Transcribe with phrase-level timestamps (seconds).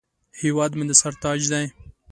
[0.41, 1.65] هیواد مې د سر تاج دی